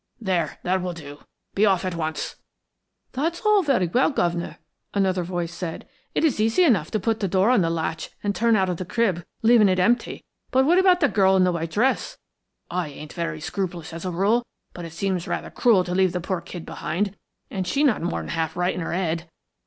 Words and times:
There, 0.19 0.57
that 0.63 0.81
will 0.81 0.93
do. 0.93 1.19
Be 1.53 1.63
off 1.67 1.85
at 1.85 1.93
once." 1.93 2.35
"That's 3.11 3.41
all 3.41 3.61
very 3.61 3.85
well, 3.85 4.09
guv'nor," 4.11 4.57
another 4.95 5.23
voice 5.23 5.53
said. 5.53 5.87
"It 6.15 6.23
is 6.23 6.39
easy 6.39 6.63
enough 6.63 6.89
to 6.89 6.99
put 6.99 7.19
the 7.19 7.27
door 7.27 7.51
on 7.51 7.61
the 7.61 7.69
latch 7.69 8.09
and 8.23 8.33
turn 8.33 8.55
out 8.55 8.67
of 8.67 8.77
the 8.77 8.83
crib, 8.85 9.23
leaving 9.43 9.69
it 9.69 9.77
empty, 9.77 10.23
but 10.49 10.65
what 10.65 10.79
about 10.79 11.01
the 11.01 11.07
girl 11.07 11.35
in 11.35 11.43
the 11.43 11.51
white 11.51 11.69
dress? 11.69 12.17
I 12.67 12.87
ain't 12.87 13.13
very 13.13 13.39
scrupulous 13.39 13.93
as 13.93 14.03
a 14.03 14.09
rule, 14.09 14.43
but 14.73 14.85
it 14.85 14.93
seems 14.93 15.27
rather 15.27 15.51
cruel 15.51 15.83
to 15.83 15.93
leave 15.93 16.13
the 16.13 16.19
poor 16.19 16.41
kid 16.41 16.65
behind 16.65 17.15
and 17.51 17.67
she 17.67 17.83
not 17.83 18.01
more 18.01 18.21
than 18.21 18.29
half 18.29 18.57
right 18.57 18.73
in 18.73 18.81
her 18.81 18.93
head." 18.93 19.29